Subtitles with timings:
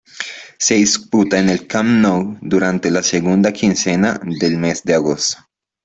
[0.57, 5.47] Se disputa en el Camp Nou durante la segunda quincena del mes de agosto.